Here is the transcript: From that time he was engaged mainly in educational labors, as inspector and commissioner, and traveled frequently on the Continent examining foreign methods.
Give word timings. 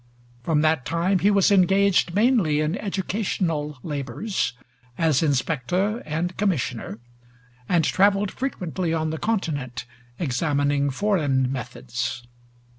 From 0.41 0.61
that 0.61 0.83
time 0.83 1.19
he 1.19 1.29
was 1.29 1.51
engaged 1.51 2.15
mainly 2.15 2.59
in 2.59 2.75
educational 2.79 3.77
labors, 3.83 4.53
as 4.97 5.21
inspector 5.21 5.99
and 6.07 6.35
commissioner, 6.37 6.97
and 7.69 7.83
traveled 7.85 8.31
frequently 8.31 8.95
on 8.95 9.11
the 9.11 9.19
Continent 9.19 9.85
examining 10.17 10.89
foreign 10.89 11.51
methods. 11.51 12.23